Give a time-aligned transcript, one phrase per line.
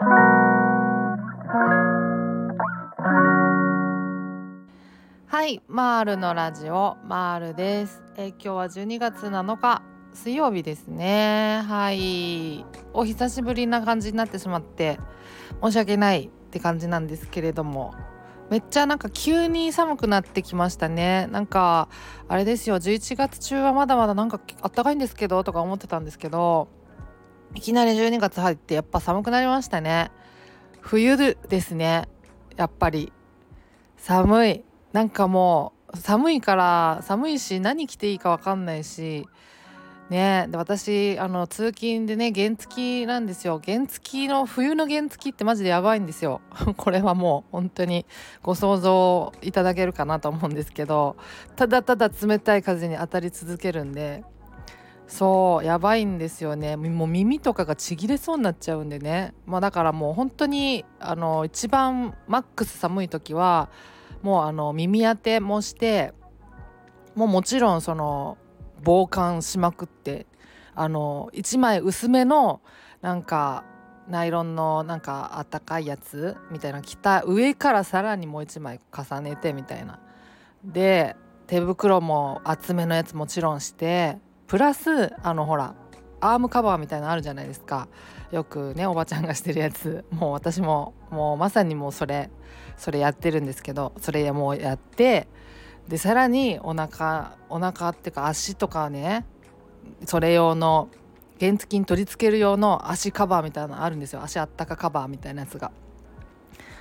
[0.00, 0.06] は
[5.44, 8.04] いマールのラジオマールです。
[8.16, 9.82] え今日は12月7日
[10.14, 11.62] 水曜日ですね。
[11.66, 12.64] はい。
[12.92, 15.00] お久しぶりな感じになってしまって
[15.64, 17.92] 申し訳ないって感じなんですけれども
[18.50, 21.26] めっちゃなんか急に寒くなってきましたね。
[21.32, 21.88] なんか
[22.28, 26.68] あれですよ11月中はまだまだなんかあったかいんですけどとか思ってたんですけど
[27.54, 30.10] いきなり12月入ってやっぱ寒くなりましたね。
[30.80, 32.08] 冬ですね。
[32.56, 33.12] やっぱり。
[33.96, 34.64] 寒い。
[34.92, 39.26] なんかもう寒いから寒いし何着ていいか分かんないし。
[40.10, 40.46] ね。
[40.50, 43.60] で私あの通勤でね原付なんですよ。
[43.64, 46.40] 原付の冬の原付ってマジでやばいんですよ。
[46.76, 48.06] これはもう本当に
[48.42, 51.16] ご想像いただけるかなと思うんですけど。
[51.56, 54.24] ただただ冷たい風に当たり続けるんで。
[55.08, 56.76] そうやばいんですよね。
[56.76, 59.32] もう耳とかがちぎれそうになっちゃうんでね。
[59.46, 63.70] まあだからもう本当にあの一番マックス寒い時は
[64.22, 66.12] もうあの耳当てもして
[67.14, 68.36] もうもちろんその
[68.84, 70.26] 防寒しまくって
[70.74, 72.60] あの1枚薄めの
[73.00, 73.64] なんか
[74.08, 80.00] ナイロンのなんかあったかいやつみたいな着た上からさらにもう1枚重ねてみたいな。
[80.64, 84.18] で手袋も厚めのやつもちろんして
[84.48, 85.74] プラスあのほら
[86.20, 87.86] アームカバーみたいなのあるじゃないですか。
[88.32, 90.04] よくねおばちゃんがしてるやつ。
[90.10, 92.30] もう私ももうまさにもうそれ
[92.76, 95.28] それやってるんですけどそれもうやって
[95.86, 99.26] でさらにお腹お腹っていうか足とかね
[100.06, 100.88] それ用の
[101.38, 104.22] 原付に取り付ける用の足カバーみたいなのあるんですよ。
[104.22, 105.70] 足あったかカバーみたいなやつが。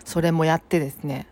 [0.05, 1.27] それもやってですね。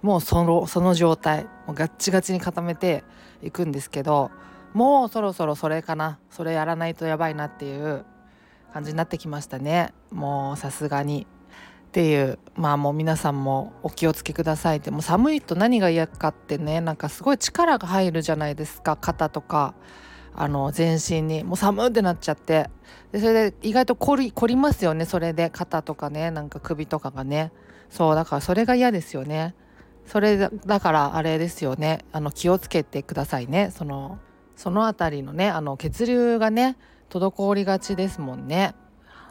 [0.00, 1.44] もうそのその状態。
[1.66, 3.04] もうガッチガチに固めて
[3.42, 4.30] いくんですけど
[4.74, 6.18] もうそろそろそれかな。
[6.30, 8.04] それやらないとやばいなっていう
[8.72, 9.94] 感じになってきましたね。
[10.10, 11.26] もうさすがに。
[11.88, 12.40] っていう。
[12.56, 14.90] まあもう皆さんもお気をつけくださいって。
[14.90, 16.80] もう寒いと何が嫌かってね。
[16.80, 18.96] なんかすごい力が入るじゃないですか。
[18.96, 19.74] 肩とか。
[20.34, 21.44] あの全身に。
[21.44, 22.68] もう寒ってなっちゃって。
[23.12, 25.04] でそれで意外と凝り凝りますよね。
[25.04, 25.50] それで。
[25.50, 26.32] 肩とかね。
[26.32, 27.52] なんか首とかがね。
[27.90, 29.54] そうだからそれが嫌ですよね。
[30.04, 32.00] それだからあれですよね。
[32.10, 33.70] あの気をつけてくださいね。
[33.70, 34.18] その
[34.56, 36.76] その辺りのねあの血流がね
[37.10, 38.74] 滞りがちですもんね。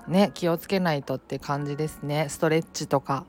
[0.07, 2.27] ね気をつけないとって感じですね。
[2.29, 3.25] ストレッチとか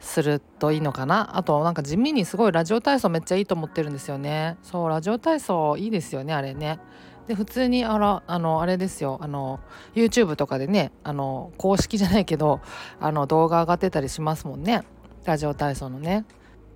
[0.00, 1.36] するといいのかな。
[1.36, 4.56] あとなんか地味にすごいラジオ体操めっちゃいいと思ってるんですよね。
[4.62, 6.78] そうラジオ体操いいですよねあれね。
[7.26, 9.18] で普通にあらあのあれですよ。
[9.20, 9.60] あの
[9.94, 12.60] YouTube とかでねあの公式じゃないけど
[13.00, 14.84] あの動画上がってたりしますもんね。
[15.24, 16.24] ラジオ体操のね。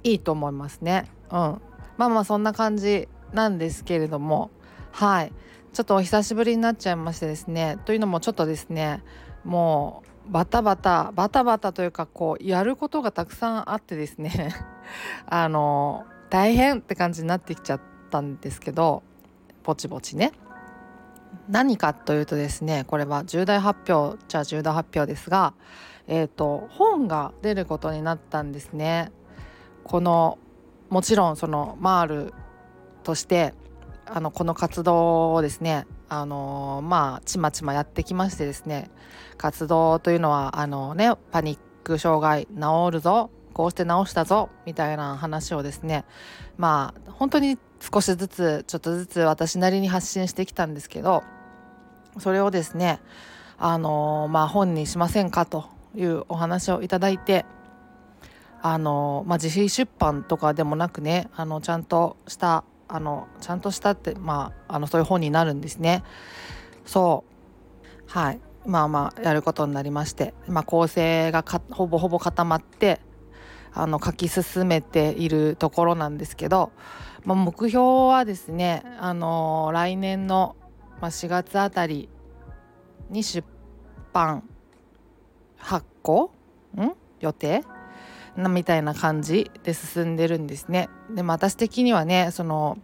[0.02, 1.10] いいと思いますね。
[1.30, 1.60] うん。
[1.98, 4.50] まあまあそんな感じなんですけれども
[4.92, 5.32] はい。
[5.72, 9.02] ちょっとお久しぶりになっちゃいましてですねというのもちょっとですね
[9.44, 14.52] もうバタバタバタバタというかこうやることがたくさんあってですね
[15.26, 17.80] あの大変って感じになってきちゃっ
[18.10, 19.02] たんですけど
[19.64, 20.32] ぼちぼちね。
[21.48, 25.54] 何かというとですねこれは重大発表じゃあ重大発表ですが
[26.06, 29.12] えっ、ー、と本が出ることになったんですね。
[29.84, 30.38] この
[30.88, 32.34] もちろんそのマール
[33.10, 33.54] として
[34.06, 38.88] あのこの活動をですねあのまあちまちまやってきましてですね
[39.36, 46.04] 活動というのはあのねパニック障害治るぞこうして治したぞみたいな話をですね
[46.56, 51.24] まあ本当に少しずつちょっとずつ私なりに発信してきたんですけど
[52.20, 53.00] それをですね
[53.58, 55.64] あのまあ本にしませんかと
[55.96, 57.44] いうお話をいただいて
[58.62, 62.62] あのまあ、自費出版とかでもなくねあのちゃんとした
[62.92, 66.02] あのちゃんとしたってまああのそういう本になるんですね。
[66.84, 68.10] そう。
[68.10, 68.40] はい。
[68.66, 73.00] まあまあやることになりまして、まあ、構成がほぼほぼ固まって
[73.72, 76.72] あの書き進めているところなんですけど、
[77.24, 80.56] まあ、目標はですね、あの、来年の、
[81.00, 82.10] 4月あたり
[83.08, 83.46] に出
[84.12, 84.42] 版
[85.56, 86.30] 発行？
[86.76, 86.92] ん？
[87.20, 87.64] 予定？
[88.36, 90.88] みたいな感じで進んでるんですね。
[91.14, 92.78] でも私的にはねその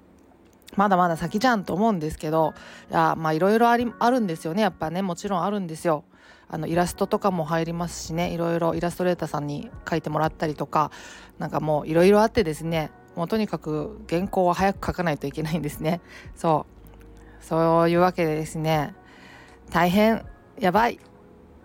[0.76, 2.52] まだまだ先じゃんと思うんですけど
[2.90, 4.62] いやまあいろいろありあるんですよね。
[4.62, 6.04] やっぱねもちろんあるんですよ。
[6.48, 8.32] あのイラストとかも入りますしね。
[8.32, 10.90] いろいろイラストレーターさんに書いてもらったりとか
[11.38, 12.90] なんかもういろいろあってですね。
[13.14, 16.00] もうとにかく原稿は早く書かないといけないんですね。
[16.34, 16.66] そ
[17.40, 17.44] う。
[17.44, 18.94] そういうわけでですね。
[19.70, 20.26] 大変
[20.58, 21.00] やばい。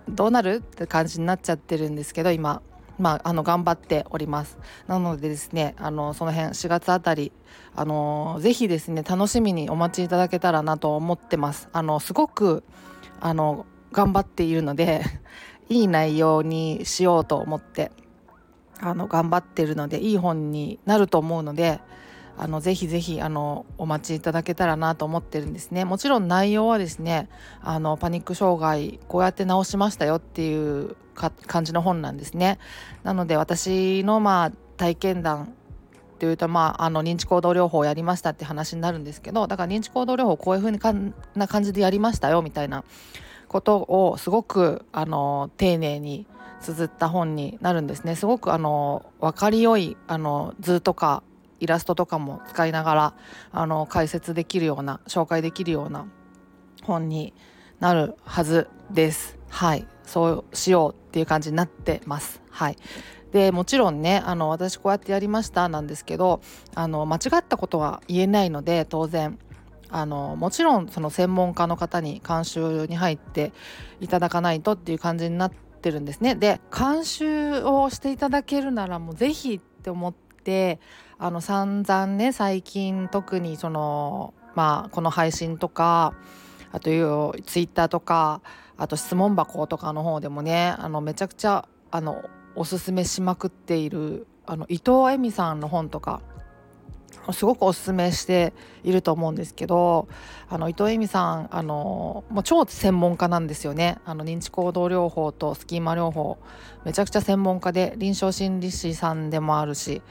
[0.07, 0.55] どうなる？
[0.55, 2.61] って感じになっちゃってるんですけど今。
[3.01, 4.59] まあ、あの頑張っております。
[4.85, 7.31] なのでですねあのその辺4月あたり
[7.75, 11.67] あのぜひですね楽しみにお待ちいただけたらなと思ってます。
[11.73, 12.63] あのすごく
[13.19, 15.01] あの頑張っているので
[15.67, 17.91] いい内容にしようと思って
[18.79, 21.79] あの頑張ってるのでいい本になると思うので
[22.41, 25.85] あのぜひぜひあのお待ちいただけたらなと思ってるんですね。
[25.85, 27.29] もちろん内容はですね
[27.61, 30.95] あのパニック障害こうやって治しましたよっていう
[31.45, 32.57] 感じの本なんですね。
[33.03, 35.53] なので私のまあ体験談
[36.15, 42.83] っていうとまああの認知行動療法をやりましたって話になるんですけどだから認知行動療法こういう風にかんな感じでやりましたよみたいな
[43.49, 46.25] ことをすごくあの丁寧に
[46.59, 48.15] 綴った本になるんですね。
[48.15, 51.21] すごくあの分かりよいあの図とか
[51.61, 53.13] イラストとかも使いながら
[53.51, 56.07] あの解説できるような紹介できるような
[56.83, 57.33] 本に
[57.79, 59.37] なるはずです。
[59.49, 62.41] はいそうしようっていう感じになってます。
[62.49, 62.77] はい
[63.31, 66.41] でもちろんねあの私こうやってやりましたなんですけど
[66.75, 69.39] あの間違ったことは言えないので当然
[69.89, 73.53] あのもちろんその専門家の方に監修に入って
[73.99, 76.35] いただかないとっていう感じになってるんですね。
[76.35, 80.79] で監修をしていただけるならもう是非って思って
[81.21, 86.15] あの散々ね最近特にそのまあこの配信とか
[86.71, 88.41] あというツイッターとか
[88.75, 92.23] あと質問箱とかの方でもねあのめちゃくちゃあの
[92.55, 96.21] おすすめしまくっているあの伊藤恵美さんの本とか
[97.33, 98.51] すごくおすすめして
[98.83, 100.07] いると思うんですけど
[100.49, 103.99] あの伊藤恵美さんあのもう超専門家なんですよね。
[104.05, 106.39] あの認知行動療法とスキーマ療法
[106.83, 110.01] めちゃくちゃ専門家で臨床心理士さんでもあるし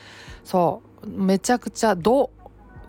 [0.45, 0.89] そう。
[1.06, 2.31] めちゃくちゃど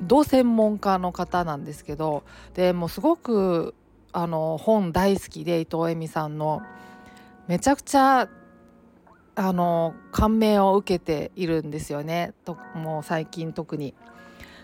[0.01, 2.23] ど専門家の方なんですけど
[2.53, 3.75] でもうすごく
[4.13, 6.61] あの本大好きで伊藤恵美さんの。
[7.47, 8.29] めちゃくちゃ
[9.35, 12.33] あの感銘を受けているんですよね。
[12.45, 13.93] ともう最近特に。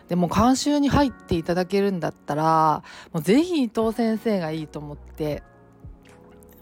[0.07, 5.44] でも監修に入っていただけるんだったらもうぜひ伊藤先生がいいと思って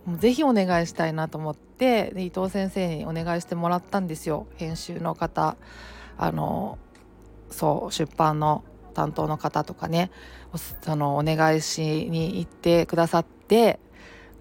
[0.04, 4.48] もうぜひお願いしたいなと思ってで伊藤先生にお願いしてもらったんですよ。
[4.56, 5.58] 編集の方。
[6.18, 6.78] あの
[7.50, 8.64] そう出版の
[8.94, 10.10] 担当の方とかね
[10.82, 13.80] そのお願いしに行ってくださって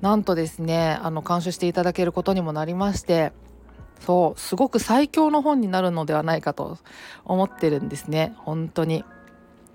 [0.00, 3.32] なんとですねあの監修していただけることにもなりまして
[4.00, 6.78] そうすごく最強の本になるのではないかと
[7.24, 9.04] 思ってるんですね本当に。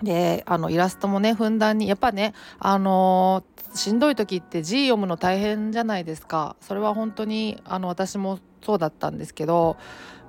[0.03, 3.43] であのイラストもねふんだんにやっぱねあの、
[3.73, 6.55] しんどい時って字読むの大変じゃないですか。
[6.61, 9.77] それは本当にあの私もそうだったんですけど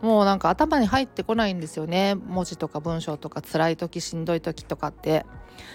[0.02, 2.14] もうなんか頭に入ってこないんですよね。
[2.14, 5.26] 文字とか文章とか辛い時しんどい時とかって。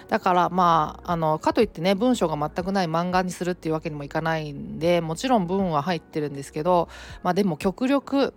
[0.07, 6.89] だからまああのかといってね文章が全くない漫画にするっていうわけにもいかないんでもちろん文は入ってるんですけど
[7.21, 8.33] まあでも極力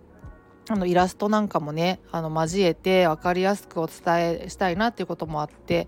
[0.69, 5.87] あのイラストなんかもねあの交えて分かりやすくお伝えしたいなっていうこともあって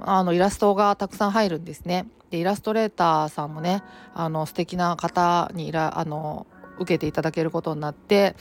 [0.00, 2.06] あのイラストがたくさん入るんですね。
[2.32, 3.82] でイラストレーターさんもね
[4.14, 6.46] あの素敵な方にいらあの
[6.78, 8.34] 受けていただけることになって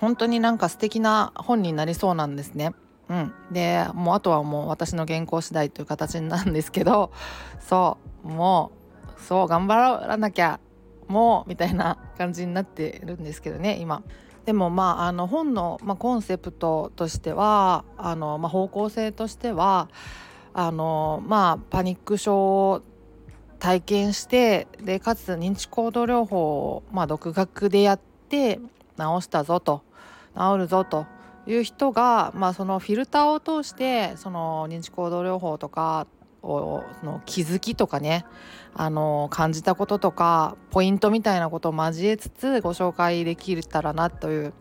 [0.00, 2.74] 本当になんか素敵な本になりそうなんですね。
[3.08, 7.12] うん、でもうあとはもう私の原稿次第という形なんですけど
[7.60, 8.70] そうも
[9.16, 9.76] うそう頑張
[10.06, 10.60] らなきゃ
[11.08, 14.02] もうみたいな感じになってるんですけどね今。
[14.46, 19.88] でもまああの本の、まあ、コンセプトとしてはあの、まあ、方向性としては
[20.52, 22.82] あのまあパニック症を
[23.58, 28.58] 体験してでかつ認知行動療法を、まあ、独学でやって
[28.96, 29.82] 治したぞと
[30.36, 31.06] 治るぞと
[31.46, 36.06] いう人が、まあ、そのフィルターを通してその認知行動療法とか
[36.42, 38.24] をその気づきとかね
[38.74, 44.54] あの感じたこととかポイントみたいなことを交えつつご紹介できたらなという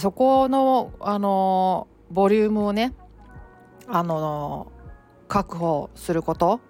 [0.00, 2.94] そこのあのボリュームをね
[3.88, 4.72] あの
[5.32, 6.60] 確保すること。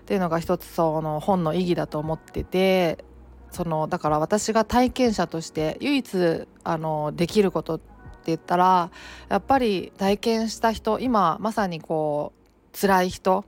[0.00, 3.04] っていうのが一つその本の意義だと思ってて
[3.52, 7.84] そのだから私が体験者として唯一あのできることって
[8.26, 8.90] 言ったら
[9.28, 12.32] やっぱり体験した人今まさにこ
[12.74, 13.44] う辛い人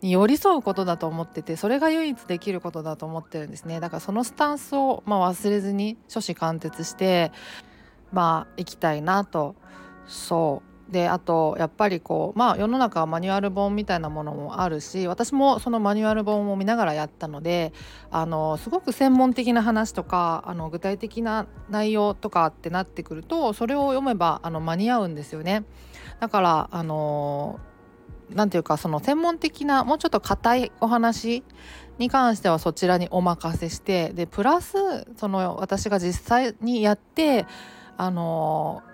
[0.00, 3.78] に寄り添うことだと思っててそれが唯一できることだと思ってるんですね。
[3.78, 7.30] だからそのスタンスを、まあ、忘れずに初子貫徹して
[8.12, 9.54] まあ行きたいなと
[10.08, 17.72] そうであとやっぱりこうまあ世の中はマニュアル本みたいなものもあるし私もそのマニュアル本を見ながらやったので
[18.12, 25.64] あのすごく専門的な話とかあの具体的な内容とかってなってくるとそれを読めばあの間に合うんですよね。
[26.20, 27.58] だからあの
[28.30, 31.42] なんていうかその専門的なもうちょっと硬いお話
[31.98, 34.76] に関してはそちらにお任せしてでプラス
[35.16, 37.46] その私が実際にやって
[37.96, 38.84] あの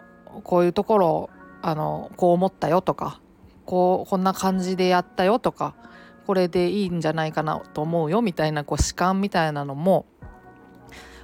[0.45, 1.31] こういうところを
[1.63, 3.21] あのこう思ったよとか
[3.67, 5.75] こうこんな感じでやったよとか
[6.27, 10.07] これでいいんじゃないかなと思うよみたいなこう主観みたいなのも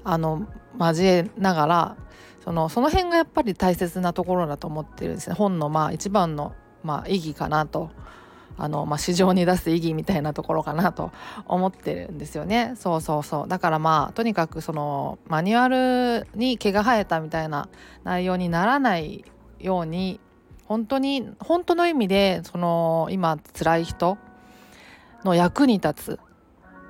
[0.05, 0.47] あの
[0.79, 1.97] 交えながら
[2.45, 5.35] そのその辺がやっぱり大切なところだと思ってるんですね。
[5.35, 7.91] 本のまあ一番の、まあ、意義かなと。
[8.59, 11.13] あの、まあ、市場に出す意義みたいなところかなと
[11.47, 12.73] 思ってるんですよね。
[12.77, 13.49] そうそうそう。
[13.49, 17.69] だからまあとにかくそのマニュアルに毛が生えたみたいな
[18.05, 19.25] 内容にならない
[19.61, 20.21] ように
[20.67, 24.19] 本当に本当の意味でその今辛い人
[25.25, 26.21] の役に立つ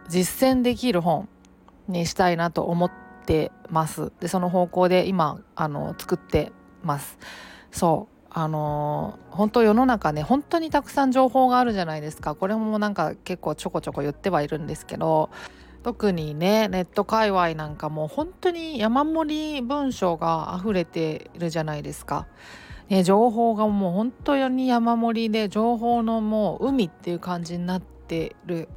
[0.08, 1.28] 実践できる本
[1.88, 2.90] にしたいなと思っ
[3.26, 4.12] てます。
[4.20, 6.52] でその方向で今あの作って
[6.82, 7.18] ます。
[7.70, 8.16] そう。
[8.38, 12.34] あの、本当世の中ね本当にたくさん情報があるじゃないですか。
[12.34, 15.30] これもなんか結構ちょこちょこ言ってはいるんですけど
[15.82, 22.26] 特にねネット界隈なんかも本当に山盛り文章が溢れてるじゃないですか。
[22.88, 28.68] ね、情報がもう本当に山盛りで情報のもう海っていう感じになってる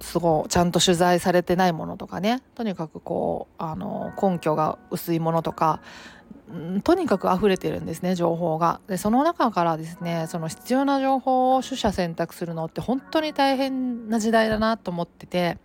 [0.00, 5.80] すごいちゃんと取材されてないものとかねとにかくこうあの根拠が薄いものとか
[6.82, 8.80] とにかく溢れてるんですね情報が。
[8.86, 15.58] でその中からですねその必要な情報を取捨選択するのって本当に大変な時代だなと思ってて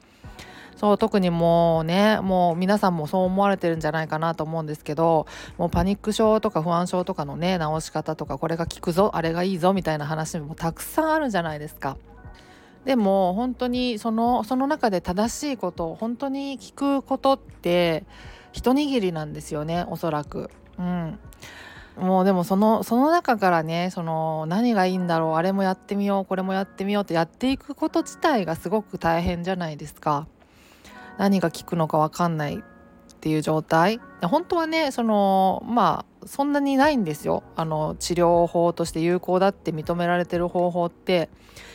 [0.83, 11.95] そう特にもうねもう皆さんもそう思われてるんじゃないかなと思うんですけどもうパニック症とか不安症とかのね治し方とかこれが効くぞあれがいいぞみたいな話もたくさんあるじゃないですか。
[12.83, 18.03] でも本当にそのその中で正しいことを本当に聞くことって
[18.51, 20.49] 一握りなんですよねおそらく。
[20.77, 21.17] うん、
[21.95, 30.27] もうでもそのその中からねその何がいいんだろうあれもやってみようこれもやってみようってやっていくこと自体がすごく大変じゃないですか。
[31.17, 32.61] 何が効くのか分かんないっ
[33.19, 33.99] ていう状態。
[34.21, 37.43] 本当はねそのまあそんなにないんですよ。
[37.55, 41.29] あの治療法として有効だって認められてる方法って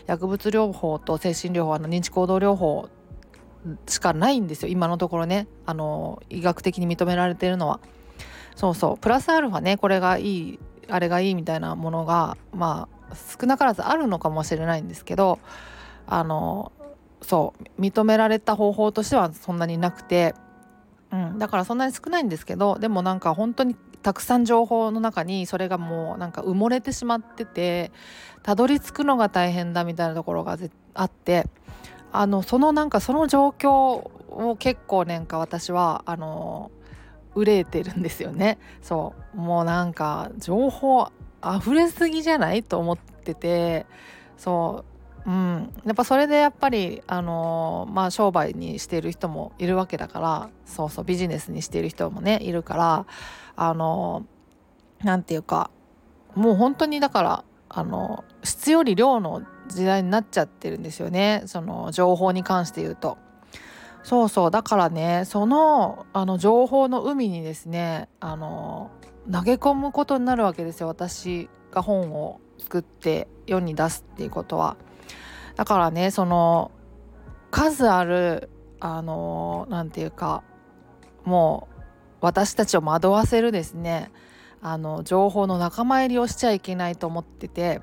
[0.07, 2.89] 薬物療法と精神療法あの認知行動療法
[3.87, 4.69] しかないんですよ。
[4.71, 5.49] 今のところね。
[5.67, 7.81] あの医学的に認められてるのは。
[8.57, 8.99] そうそう。
[8.99, 10.59] プラスアルファねこれがいい
[10.91, 15.39] あれがいいみたいなものがまあ少なからずあるのかもしれないんですけど
[16.07, 16.73] あの
[17.23, 20.35] そう認められた方法としてはそんなになくて、
[21.13, 27.91] うん、だからそんなに少ないんですけどでもなんか本当にたくさん情報の中にそれがもうなんか埋もれてしまってて
[28.43, 30.57] たどり着くのが大変だみたいなところが
[30.95, 31.47] あって
[32.13, 36.71] あのそのなんかその状況を結構なんか私はあの
[37.35, 38.59] 憂えてるんですよね。
[38.83, 39.37] そう。
[39.37, 41.09] もうなんか情報
[41.43, 43.87] 溢れすぎじゃないと思ってて
[44.37, 44.88] そう。
[45.29, 53.07] うんやっぱそれでやっぱりあのー、まあ商売にしてる人もいるわけだからそうそうビジネスにしてる人もねいるから
[53.55, 54.25] あの
[55.05, 55.71] 何、ー、て言うか
[56.35, 63.19] もう本当にだからあの質より量の時代になっちゃってるんですよねその情報に関して言うと。
[64.05, 68.91] そうそうだからねそのあの情報の海にですねあの
[69.31, 74.79] 投げ込むことになるわけですよ私が本を作って世に出すっていうことは。
[75.59, 76.71] だからねその
[77.51, 78.49] 数ある
[78.79, 80.45] あの何て言うか
[81.25, 81.83] もう
[82.21, 84.13] 私たちを惑わせるですね
[84.63, 87.83] あの情報の仲間入りをしちゃいけないと思ってて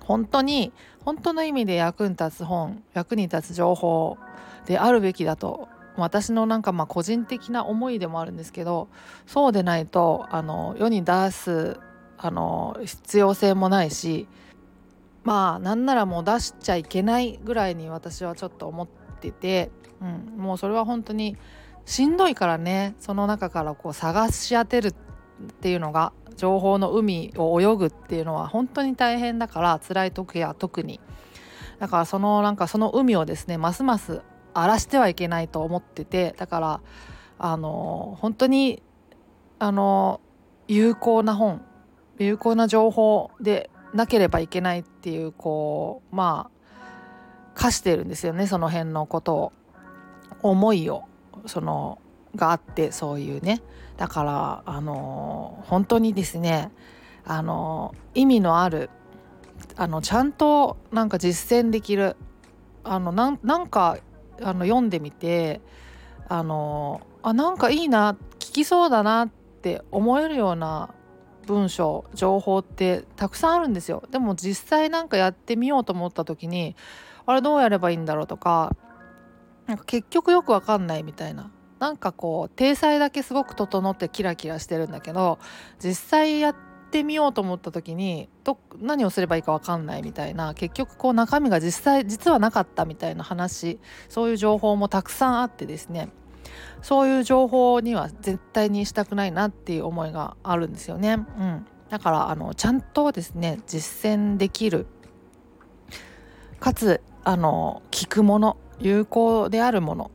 [0.00, 0.72] 本当に
[1.04, 4.16] 本当の意味で役に立つ本役に立つ情報
[4.64, 8.88] であるべきだと私のなんかまあ個人的な思いでもあるんですけど
[9.26, 11.78] そうでないとあの世に出す
[12.16, 14.28] あの必要性もないし
[15.24, 18.88] まあなんならもう出しちゃいけないぐらいに私はちょっと思っ
[19.20, 21.36] てて、うん、もうそれは本当に
[21.84, 24.92] しんどいからねその中からこう探し当てるっ
[25.60, 31.00] ていうのが情報の海を泳ぐっていうのは本当に大変だから辛い時は特に。
[31.78, 34.20] だからそのなんかその海をですねますます
[34.52, 36.80] 荒らしてはいけないと思っててだから
[37.38, 38.82] あの本当に
[39.58, 40.20] あの
[40.68, 41.62] 有効な本
[42.18, 49.52] 有効な情報でなければいけないっていうこうまあ課してるんですよねその辺のことを
[50.42, 51.04] 思いを
[51.46, 52.00] その
[52.36, 53.60] があってそういうね。
[53.96, 56.70] だからあの本当にですね
[57.24, 58.88] あの意味のある
[59.76, 62.16] あのちゃんとなんか実践できる
[62.82, 63.98] あのなんか
[64.40, 65.60] あの読んでみて
[66.28, 70.94] あのあなんかいいな聞きそうだなって思えるような
[71.50, 74.04] 文章情報ってたくさんあるんですよ。
[74.10, 76.76] でも実際なんかやってみようと思った時に
[77.26, 78.76] あれどうやればいいんだろうとか
[79.66, 81.50] なんか結局よくわかんないみたいな。
[81.80, 85.38] なんかこう体裁だけすごく整ってキラキラしてるんだけど
[85.82, 86.56] 実際やっ
[86.90, 93.80] てみようと思った時にど何をすればいいか分かんないみたいな結局こう中身が実際実はなかったみたいな話
[94.10, 96.10] そういう情報もたくさんあってですね。
[96.82, 101.12] そういう情報には絶対にしたくないなっていう思いがあるんですよね。
[101.38, 104.86] うん、だからあのちゃんとですね実践できる。
[106.58, 110.10] かつあの聞くもの有効であるもの。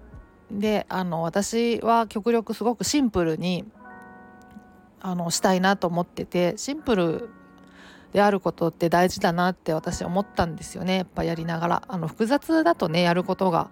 [0.52, 3.66] であの私は極力すごくシンプルに
[5.02, 7.30] あのしたいなと思っててシンプル
[8.14, 10.98] であることって大事だなって私思ったんですよね。
[10.98, 11.84] やっぱやりながら。
[11.88, 13.70] あの複雑だとねやることが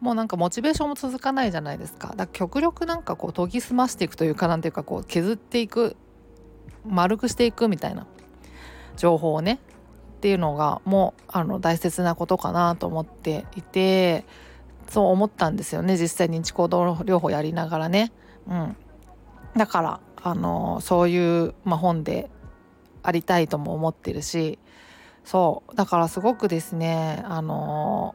[0.00, 2.08] もうなんかモチベーションも続かないじゃないですか。
[2.08, 5.96] だから極力なんかこう研ぎ澄ましていくというかなんていうかこう削っていく
[6.86, 8.06] 丸くしていくみたいな
[8.96, 9.58] 情報をね
[10.16, 14.24] っていうのがもうあの大切なことかなと思っていて
[14.88, 15.96] そう思ったんですよね。
[15.96, 18.12] 実際認知行動療法やりながらね。
[18.48, 18.76] うん、
[19.56, 22.30] だからあのそういう、まあ、本で
[23.02, 24.58] ありたいとも思ってるし
[25.24, 25.74] そう。
[25.74, 28.14] だからすごくですねあの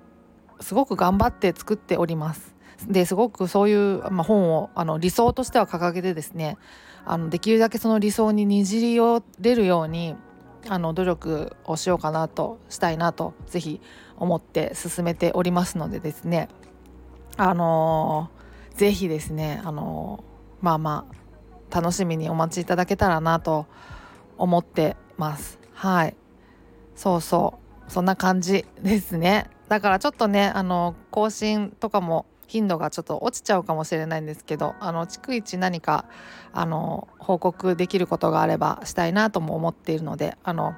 [0.62, 2.56] すごく頑張って作っております。
[2.88, 6.58] ですごくそういう、まあ、本をあの理想としては掲げてですね
[7.06, 10.16] あのできるだけその理想ににじり寄れるように
[10.68, 13.82] あの努力をしようかなとしたいなと是非
[14.18, 16.50] 思って進めておりますのでですね
[17.38, 21.22] あのー、ぜひですねあのー、まあまあ
[21.82, 23.66] 楽しみにお待ちいただけたらなと
[24.38, 25.60] 思ってます。
[25.74, 26.16] はい。
[26.96, 27.92] そうそう。
[27.92, 29.50] そんな感じですね。
[29.72, 36.04] だからちょっとねあの更新とかも頻度がちょっと落ちちゃうかもしれないんですけどあの逐一何か
[36.52, 40.76] あの報告できることがあればしたいなとも思っているのであの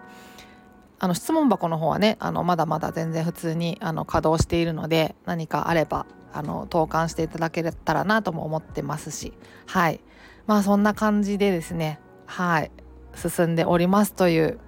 [1.00, 9.34] あの質問箱の方はねあのまだまだ全然普通にあの稼働しているので何かあればあの投函していただけたらなとも思ってますし
[9.66, 10.02] はい。
[10.46, 12.70] まあそんな感じでですねはい。
[13.16, 14.60] 進んでおりますという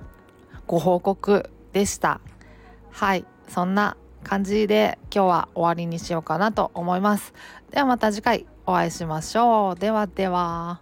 [0.66, 2.22] ご報告でした。
[2.90, 3.28] はい。
[3.48, 7.34] そんな感じで今日は終わりにしようかなと思います。
[7.72, 9.80] ではまた次回お会いしましょう。
[9.80, 10.82] ではでは。